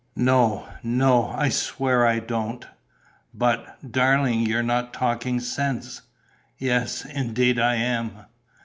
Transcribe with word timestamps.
"No, 0.15 0.67
no, 0.81 1.27
I 1.29 1.49
swear 1.49 2.07
I 2.07 2.17
don't!" 2.17 2.65
"But, 3.35 3.91
darling, 3.91 4.39
you're 4.39 4.63
not 4.63 4.95
talking 4.95 5.39
sense!" 5.39 6.01
"Yes, 6.57 7.05
indeed 7.05 7.59
I 7.59 7.75
am." 7.75 8.11